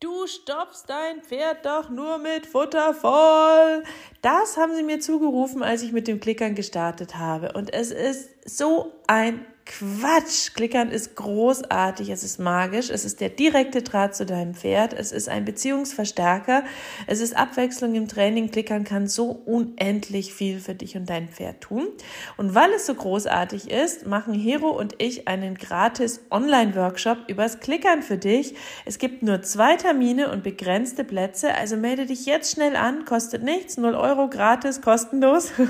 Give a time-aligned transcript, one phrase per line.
[0.00, 3.84] Du stopfst dein Pferd doch nur mit Futter voll.
[4.22, 7.52] Das haben sie mir zugerufen, als ich mit dem Klickern gestartet habe.
[7.52, 10.54] Und es ist so ein Quatsch.
[10.54, 15.12] Klickern ist großartig, es ist magisch, es ist der direkte Draht zu deinem Pferd, es
[15.12, 16.64] ist ein Beziehungsverstärker,
[17.06, 18.50] es ist Abwechslung im Training.
[18.50, 21.88] Klickern kann so unendlich viel für dich und dein Pferd tun.
[22.36, 28.02] Und weil es so großartig ist, machen Hero und ich einen gratis Online-Workshop übers Klickern
[28.02, 28.54] für dich.
[28.84, 33.42] Es gibt nur zwei Termine und begrenzte Plätze, also melde dich jetzt schnell an, kostet
[33.42, 35.52] nichts, 0 Euro gratis, kostenlos.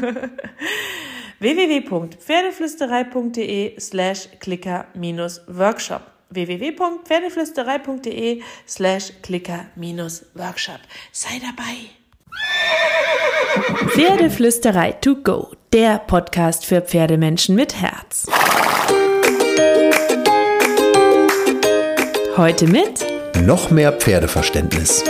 [1.40, 10.80] www.pferdeflüsterei.de slash clicker-workshop www.pferdeflüsterei.de slash clicker-workshop
[11.12, 11.90] Sei dabei!
[13.88, 18.26] Pferdeflüsterei to go, der Podcast für Pferdemenschen mit Herz.
[22.36, 23.04] Heute mit
[23.44, 25.02] noch mehr Pferdeverständnis.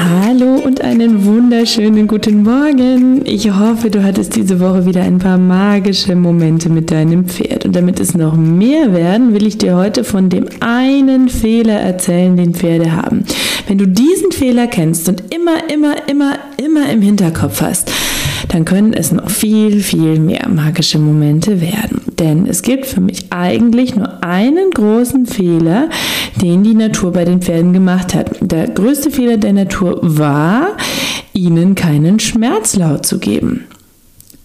[0.00, 3.26] Hallo und einen wunderschönen guten Morgen.
[3.26, 7.64] Ich hoffe, du hattest diese Woche wieder ein paar magische Momente mit deinem Pferd.
[7.64, 12.36] Und damit es noch mehr werden, will ich dir heute von dem einen Fehler erzählen,
[12.36, 13.24] den Pferde haben.
[13.66, 17.90] Wenn du diesen Fehler kennst und immer, immer, immer, immer im Hinterkopf hast,
[18.50, 21.97] dann können es noch viel, viel mehr magische Momente werden.
[22.18, 25.88] Denn es gibt für mich eigentlich nur einen großen Fehler,
[26.42, 28.30] den die Natur bei den Pferden gemacht hat.
[28.40, 30.76] Der größte Fehler der Natur war,
[31.32, 33.66] ihnen keinen Schmerzlaut zu geben.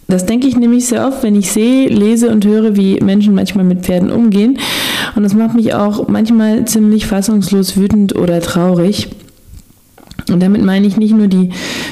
[0.08, 3.66] Das denke ich nämlich sehr oft, wenn ich sehe, lese und höre, wie Menschen manchmal
[3.66, 4.60] mit Pferden umgehen.
[5.16, 9.10] Und das macht mich auch manchmal ziemlich fassungslos wütend oder traurig.
[10.32, 11.50] Und damit meine ich nicht nur die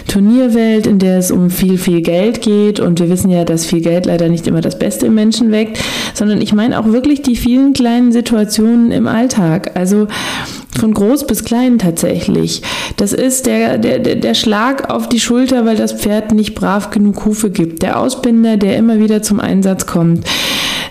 [0.07, 2.79] Turnierwelt, in der es um viel, viel Geld geht.
[2.79, 5.79] Und wir wissen ja, dass viel Geld leider nicht immer das Beste im Menschen weckt,
[6.13, 9.71] sondern ich meine auch wirklich die vielen kleinen Situationen im Alltag.
[9.75, 10.07] Also
[10.79, 12.61] von groß bis klein tatsächlich.
[12.97, 17.25] Das ist der, der, der Schlag auf die Schulter, weil das Pferd nicht brav genug
[17.25, 17.83] Hufe gibt.
[17.83, 20.25] Der Ausbinder, der immer wieder zum Einsatz kommt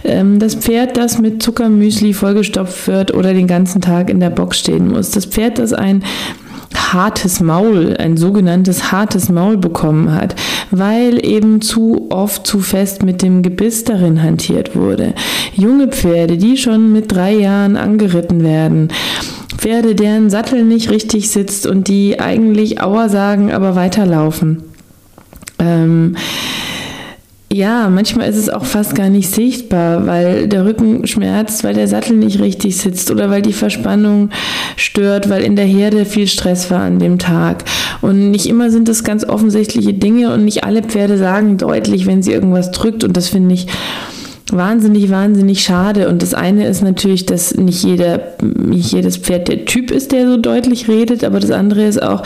[0.04, 4.59] ähm, das Pferd, das mit Zuckermüsli vollgestopft wird oder den ganzen Tag in der Box
[4.59, 5.10] stehen muss.
[5.10, 6.04] Das Pferd, das ein
[6.75, 10.34] hartes Maul, ein sogenanntes hartes Maul bekommen hat,
[10.70, 15.14] weil eben zu oft zu fest mit dem Gebiss darin hantiert wurde.
[15.54, 18.88] Junge Pferde, die schon mit drei Jahren angeritten werden,
[19.56, 24.62] Pferde, deren Sattel nicht richtig sitzt und die eigentlich Aua sagen, aber weiterlaufen.
[25.59, 26.16] Ähm,
[27.53, 31.88] ja, manchmal ist es auch fast gar nicht sichtbar, weil der Rücken schmerzt, weil der
[31.88, 34.31] Sattel nicht richtig sitzt oder weil die Verspannung
[34.77, 37.65] stört, weil in der Herde viel Stress war an dem Tag.
[38.03, 42.22] Und nicht immer sind das ganz offensichtliche Dinge und nicht alle Pferde sagen deutlich, wenn
[42.22, 43.03] sie irgendwas drückt.
[43.03, 43.66] Und das finde ich
[44.53, 46.09] wahnsinnig, wahnsinnig schade.
[46.09, 50.28] Und das eine ist natürlich, dass nicht jeder, nicht jedes Pferd der Typ ist, der
[50.28, 52.22] so deutlich redet, aber das andere ist auch,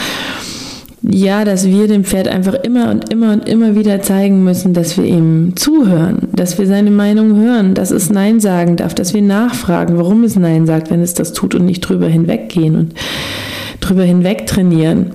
[1.06, 4.96] ja, dass wir dem Pferd einfach immer und immer und immer wieder zeigen müssen, dass
[4.96, 9.20] wir ihm zuhören, dass wir seine Meinung hören, dass es Nein sagen darf, dass wir
[9.20, 12.94] nachfragen, warum es Nein sagt, wenn es das tut und nicht drüber hinweggehen und
[13.80, 15.10] drüber hinweg trainieren.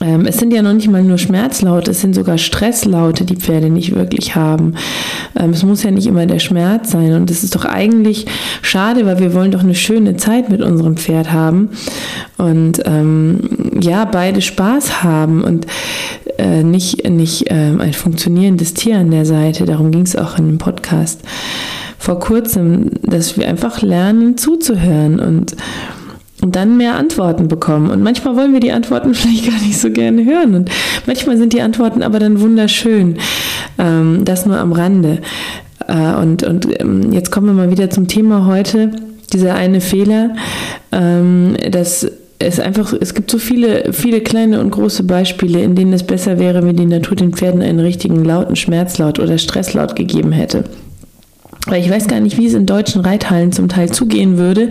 [0.00, 3.70] Ähm, es sind ja noch nicht mal nur Schmerzlaute, es sind sogar Stresslaute, die Pferde
[3.70, 4.74] nicht wirklich haben.
[5.38, 7.14] Ähm, es muss ja nicht immer der Schmerz sein.
[7.14, 8.26] Und das ist doch eigentlich
[8.62, 11.70] schade, weil wir wollen doch eine schöne Zeit mit unserem Pferd haben.
[12.36, 13.40] Und ähm,
[13.80, 15.66] ja, beide Spaß haben und
[16.38, 19.64] äh, nicht, nicht ähm, ein funktionierendes Tier an der Seite.
[19.64, 21.20] Darum ging es auch in dem Podcast
[21.98, 25.56] vor kurzem, dass wir einfach lernen zuzuhören und
[26.42, 27.90] und dann mehr Antworten bekommen.
[27.90, 30.54] Und manchmal wollen wir die Antworten vielleicht gar nicht so gerne hören.
[30.54, 30.70] Und
[31.06, 33.18] manchmal sind die Antworten aber dann wunderschön.
[33.78, 35.20] Ähm, das nur am Rande.
[35.86, 38.92] Äh, und und ähm, jetzt kommen wir mal wieder zum Thema heute.
[39.32, 40.34] Dieser eine Fehler,
[40.90, 42.06] ähm, dass
[42.38, 46.38] es einfach, es gibt so viele, viele kleine und große Beispiele, in denen es besser
[46.38, 50.64] wäre, wenn die Natur den Pferden einen richtigen lauten Schmerzlaut oder Stresslaut gegeben hätte.
[51.66, 54.70] Weil ich weiß gar nicht, wie es in deutschen Reithallen zum Teil zugehen würde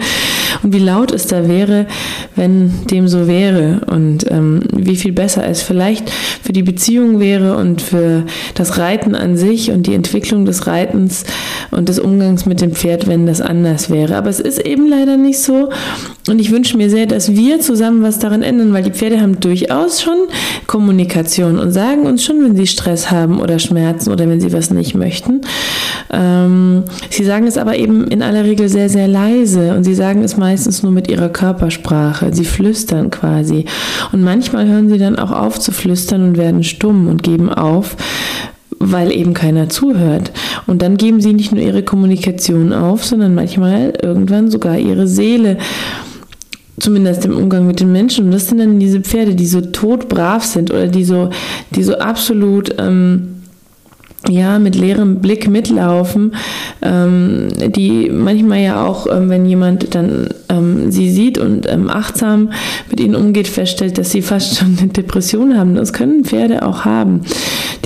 [0.63, 1.87] und wie laut es da wäre,
[2.35, 7.57] wenn dem so wäre und ähm, wie viel besser es vielleicht für die Beziehung wäre
[7.57, 8.23] und für
[8.55, 11.25] das Reiten an sich und die Entwicklung des Reitens
[11.71, 14.15] und des Umgangs mit dem Pferd, wenn das anders wäre.
[14.15, 15.69] Aber es ist eben leider nicht so
[16.27, 19.39] und ich wünsche mir sehr, dass wir zusammen was daran ändern, weil die Pferde haben
[19.39, 20.17] durchaus schon
[20.67, 24.69] Kommunikation und sagen uns schon, wenn sie Stress haben oder Schmerzen oder wenn sie was
[24.69, 25.41] nicht möchten.
[26.11, 30.23] Ähm, sie sagen es aber eben in aller Regel sehr, sehr leise und sie sagen
[30.23, 32.33] es meistens nur mit ihrer Körpersprache.
[32.33, 33.65] Sie flüstern quasi.
[34.13, 37.97] Und manchmal hören sie dann auch auf zu flüstern und werden stumm und geben auf,
[38.79, 40.31] weil eben keiner zuhört.
[40.65, 45.57] Und dann geben sie nicht nur ihre Kommunikation auf, sondern manchmal irgendwann sogar ihre Seele.
[46.79, 48.25] Zumindest im Umgang mit den Menschen.
[48.25, 51.29] Und das sind dann diese Pferde, die so todbrav sind oder die so,
[51.71, 53.41] die so absolut ähm,
[54.29, 56.35] ja, mit leerem Blick mitlaufen,
[56.81, 62.51] ähm, die manchmal ja auch, ähm, wenn jemand dann ähm, sie sieht und ähm, achtsam
[62.89, 65.75] mit ihnen umgeht, feststellt, dass sie fast schon eine Depression haben.
[65.75, 67.21] Das können Pferde auch haben,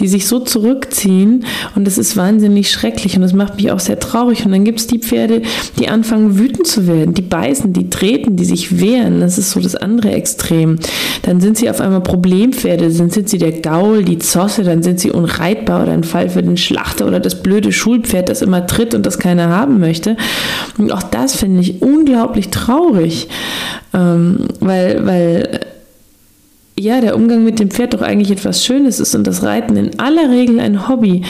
[0.01, 1.45] die sich so zurückziehen
[1.75, 4.45] und das ist wahnsinnig schrecklich und das macht mich auch sehr traurig.
[4.45, 5.43] Und dann gibt es die Pferde,
[5.79, 9.19] die anfangen wütend zu werden, die beißen, die treten, die sich wehren.
[9.21, 10.79] Das ist so das andere Extrem.
[11.21, 14.99] Dann sind sie auf einmal Problempferde, dann sind sie der Gaul, die Zosse, dann sind
[14.99, 18.93] sie unreitbar oder ein Fall für den Schlachter oder das blöde Schulpferd, das immer tritt
[18.93, 20.17] und das keiner haben möchte.
[20.77, 23.27] Und auch das finde ich unglaublich traurig,
[23.93, 25.59] ähm, weil, weil
[26.81, 29.99] ja, der Umgang mit dem Pferd doch eigentlich etwas Schönes ist und das Reiten in
[29.99, 31.23] aller Regel ein Hobby.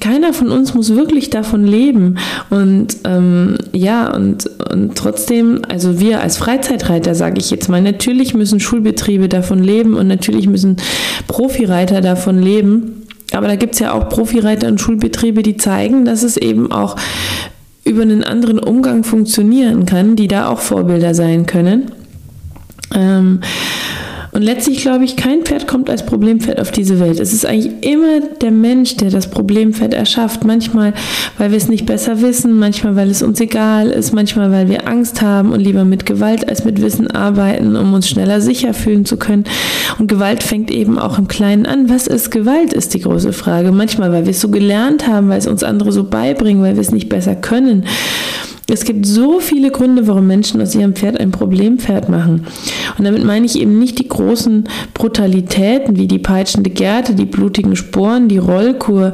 [0.00, 2.16] Keiner von uns muss wirklich davon leben.
[2.48, 8.32] Und ähm, ja, und, und trotzdem, also wir als Freizeitreiter, sage ich jetzt mal, natürlich
[8.32, 10.76] müssen Schulbetriebe davon leben und natürlich müssen
[11.28, 13.02] Profireiter davon leben.
[13.32, 16.96] Aber da gibt es ja auch Profireiter und Schulbetriebe, die zeigen, dass es eben auch
[17.84, 21.90] über einen anderen Umgang funktionieren kann, die da auch Vorbilder sein können.
[22.94, 23.40] Ähm,
[24.40, 27.20] und letztlich glaube ich, kein Pferd kommt als Problempferd auf diese Welt.
[27.20, 30.44] Es ist eigentlich immer der Mensch, der das Problempferd erschafft.
[30.44, 30.94] Manchmal,
[31.36, 34.88] weil wir es nicht besser wissen, manchmal, weil es uns egal ist, manchmal, weil wir
[34.88, 39.04] Angst haben und lieber mit Gewalt als mit Wissen arbeiten, um uns schneller sicher fühlen
[39.04, 39.44] zu können.
[39.98, 41.90] Und Gewalt fängt eben auch im Kleinen an.
[41.90, 43.72] Was ist Gewalt, ist die große Frage.
[43.72, 46.80] Manchmal, weil wir es so gelernt haben, weil es uns andere so beibringen, weil wir
[46.80, 47.84] es nicht besser können.
[48.70, 52.46] Es gibt so viele Gründe, warum Menschen aus ihrem Pferd ein Problempferd machen.
[52.96, 57.74] Und damit meine ich eben nicht die großen Brutalitäten wie die peitschende Gerte, die blutigen
[57.74, 59.12] Sporen, die Rollkur.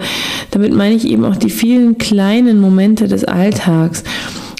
[0.51, 4.05] Damit meine ich eben auch die vielen kleinen Momente des Alltags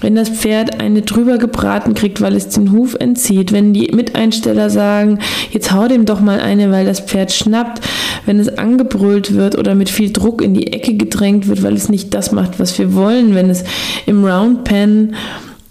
[0.03, 4.69] wenn das Pferd eine drüber gebraten kriegt, weil es den Huf entzieht, wenn die Miteinsteller
[4.69, 5.21] sagen,
[5.51, 7.81] jetzt hau dem doch mal eine, weil das Pferd schnappt,
[8.27, 11.89] wenn es angebrüllt wird oder mit viel Druck in die Ecke gedrängt wird, weil es
[11.89, 13.65] nicht das macht, was wir wollen, wenn es
[14.05, 15.15] im Roundpen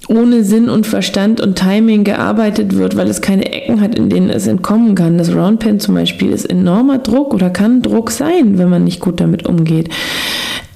[0.08, 4.30] ohne Sinn und Verstand und Timing gearbeitet wird, weil es keine Ecken hat, in denen
[4.30, 5.18] es entkommen kann.
[5.18, 9.20] Das Roundpen zum Beispiel ist enormer Druck oder kann Druck sein, wenn man nicht gut
[9.20, 9.90] damit umgeht.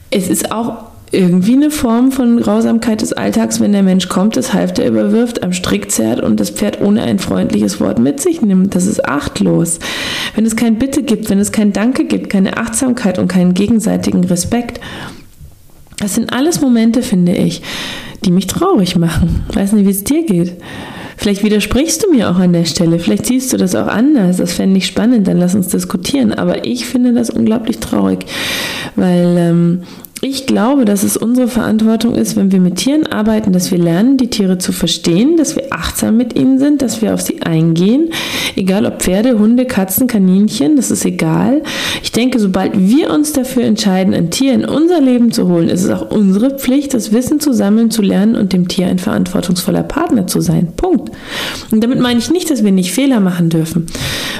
[0.09, 4.53] Es ist auch irgendwie eine Form von Grausamkeit des Alltags, wenn der Mensch kommt, das
[4.53, 8.75] Halfter überwirft, am Strick zerrt und das Pferd ohne ein freundliches Wort mit sich nimmt.
[8.75, 9.79] Das ist achtlos.
[10.35, 14.23] Wenn es kein Bitte gibt, wenn es kein Danke gibt, keine Achtsamkeit und keinen gegenseitigen
[14.23, 14.79] Respekt.
[15.97, 17.61] Das sind alles Momente, finde ich,
[18.23, 19.43] die mich traurig machen.
[19.49, 20.53] Ich weiß nicht, wie es dir geht.
[21.17, 22.97] Vielleicht widersprichst du mir auch an der Stelle.
[22.97, 24.37] Vielleicht siehst du das auch anders.
[24.37, 25.27] Das fände ich spannend.
[25.27, 26.31] Dann lass uns diskutieren.
[26.31, 28.19] Aber ich finde das unglaublich traurig,
[28.95, 29.81] weil ähm,
[30.21, 34.17] ich glaube, dass es unsere Verantwortung ist, wenn wir mit Tieren arbeiten, dass wir lernen,
[34.17, 38.09] die Tiere zu verstehen, dass wir achtsam mit ihnen sind, dass wir auf sie eingehen.
[38.57, 41.63] Egal ob Pferde, Hunde, Katzen, Kaninchen, das ist egal.
[42.03, 45.85] Ich denke, sobald wir uns dafür entscheiden, ein Tier in unser Leben zu holen, ist
[45.85, 49.83] es auch unsere Pflicht, das Wissen zu sammeln, zu lernen und dem Tier ein verantwortungsvoller
[49.83, 50.73] Partner zu sein.
[50.75, 51.11] Punkt.
[51.71, 53.85] Und damit meine ich nicht, dass wir nicht Fehler machen dürfen,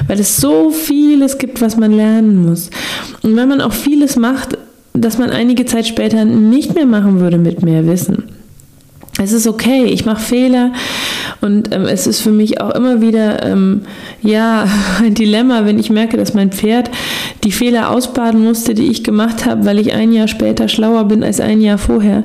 [0.06, 2.68] weil es so vieles gibt, was man lernen muss.
[3.22, 4.58] Und wenn man auch vieles macht,
[5.00, 8.24] dass man einige Zeit später nicht mehr machen würde mit mehr Wissen.
[9.22, 10.72] Es ist okay, ich mache Fehler
[11.40, 13.82] und ähm, es ist für mich auch immer wieder ähm,
[14.22, 14.66] ja
[15.02, 16.90] ein Dilemma, wenn ich merke, dass mein Pferd
[17.44, 21.22] die Fehler ausbaden musste, die ich gemacht habe, weil ich ein Jahr später schlauer bin
[21.22, 22.24] als ein Jahr vorher.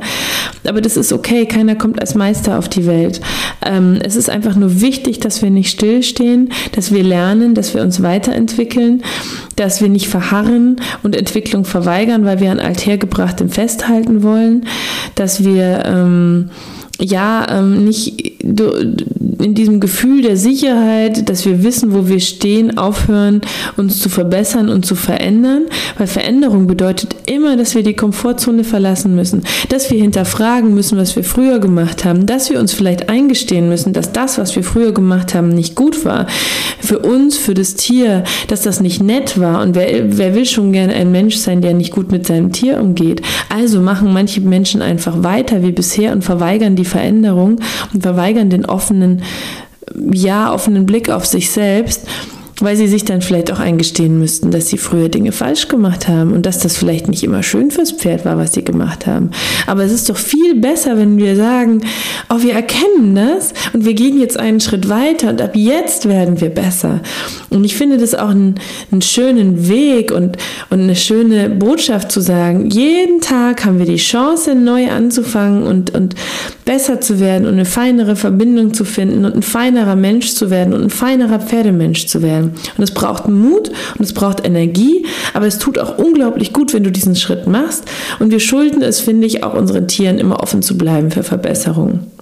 [0.67, 3.22] Aber das ist okay, keiner kommt als Meister auf die Welt.
[3.65, 7.81] Ähm, es ist einfach nur wichtig, dass wir nicht stillstehen, dass wir lernen, dass wir
[7.81, 9.03] uns weiterentwickeln,
[9.55, 14.65] dass wir nicht verharren und Entwicklung verweigern, weil wir an althergebrachtem festhalten wollen,
[15.15, 16.50] dass wir ähm,
[17.00, 18.36] ja, ähm, nicht
[19.42, 23.42] in diesem Gefühl der Sicherheit, dass wir wissen, wo wir stehen, aufhören,
[23.75, 25.63] uns zu verbessern und zu verändern,
[25.98, 31.15] weil Veränderung bedeutet immer, dass wir die Komfortzone verlassen müssen, dass wir hinterfragen müssen, was
[31.15, 34.94] wir früher gemacht haben, dass wir uns vielleicht eingestehen müssen, dass das, was wir früher
[34.94, 36.27] gemacht haben, nicht gut war.
[36.80, 40.72] Für uns, für das Tier, dass das nicht nett war und wer, wer will schon
[40.72, 43.22] gerne ein Mensch sein, der nicht gut mit seinem Tier umgeht.
[43.50, 47.60] Also machen manche Menschen einfach weiter wie bisher und verweigern die die Veränderung
[47.94, 49.24] und verweigern den offenen,
[50.12, 52.08] ja, offenen Blick auf sich selbst
[52.62, 56.32] weil sie sich dann vielleicht auch eingestehen müssten, dass sie früher Dinge falsch gemacht haben
[56.32, 59.32] und dass das vielleicht nicht immer schön fürs Pferd war, was sie gemacht haben.
[59.68, 61.82] Aber es ist doch viel besser, wenn wir sagen,
[62.30, 66.40] oh, wir erkennen das und wir gehen jetzt einen Schritt weiter und ab jetzt werden
[66.40, 67.02] wir besser.
[67.50, 68.56] Und ich finde das auch einen,
[68.92, 70.38] einen schönen Weg und,
[70.70, 75.94] und eine schöne Botschaft zu sagen, jeden Tag haben wir die Chance, neu anzufangen und,
[75.94, 76.16] und
[76.64, 80.74] besser zu werden und eine feinere Verbindung zu finden und ein feinerer Mensch zu werden
[80.74, 82.45] und ein feinerer Pferdemensch zu werden.
[82.78, 86.84] Und es braucht Mut und es braucht Energie, aber es tut auch unglaublich gut, wenn
[86.84, 87.86] du diesen Schritt machst.
[88.20, 92.14] Und wir schulden es, finde ich, auch unseren Tieren immer offen zu bleiben für Verbesserungen.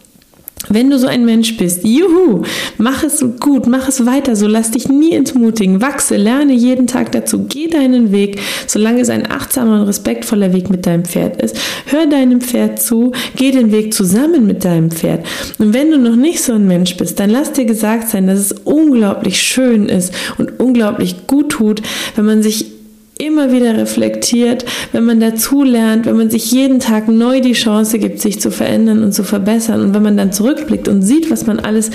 [0.70, 2.43] Wenn du so ein Mensch bist, juhu,
[2.77, 7.12] mach es gut, mach es weiter so, lass dich nie entmutigen, wachse, lerne jeden Tag
[7.12, 11.58] dazu, geh deinen Weg, solange es ein achtsamer und respektvoller Weg mit deinem Pferd ist.
[11.88, 15.25] Hör deinem Pferd zu, geh den Weg zusammen mit deinem Pferd.
[15.60, 18.39] Und wenn du noch nicht so ein Mensch bist, dann lass dir gesagt sein, dass
[18.39, 21.82] es unglaublich schön ist und unglaublich gut tut,
[22.15, 22.73] wenn man sich
[23.17, 28.20] immer wieder reflektiert, wenn man dazulernt, wenn man sich jeden Tag neu die Chance gibt,
[28.20, 31.60] sich zu verändern und zu verbessern und wenn man dann zurückblickt und sieht, was man
[31.60, 31.91] alles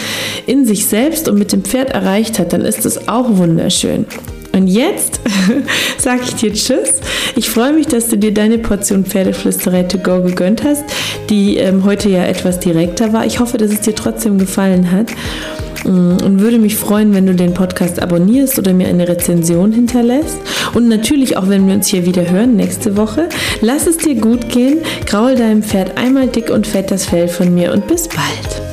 [0.47, 4.07] in sich selbst und mit dem Pferd erreicht hat, dann ist es auch wunderschön.
[4.53, 5.21] Und jetzt
[5.99, 7.01] sage ich dir Tschüss.
[7.37, 10.85] Ich freue mich, dass du dir deine Portion Pferdeflüsterei to go gegönnt hast,
[11.31, 13.27] die ähm, heute ja etwas direkter war.
[13.27, 15.09] Ich hoffe, dass es dir trotzdem gefallen hat.
[15.85, 20.39] Mm, und würde mich freuen, wenn du den Podcast abonnierst oder mir eine Rezension hinterlässt.
[20.75, 23.29] Und natürlich auch, wenn wir uns hier wieder hören nächste Woche.
[23.61, 27.55] Lass es dir gut gehen, graul deinem Pferd einmal dick und fett das Fell von
[27.55, 28.68] mir und bis bald.